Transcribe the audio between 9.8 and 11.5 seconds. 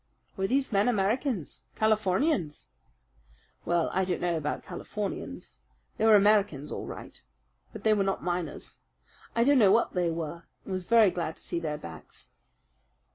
they were, and was very glad to